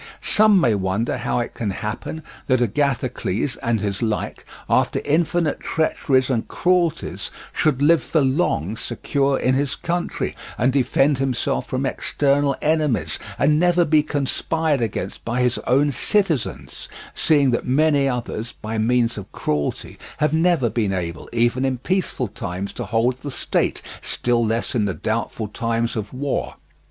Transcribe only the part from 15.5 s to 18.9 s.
own citizens; seeing that many others, by